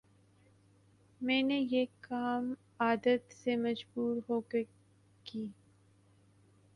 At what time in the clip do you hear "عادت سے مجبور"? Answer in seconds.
2.79-4.17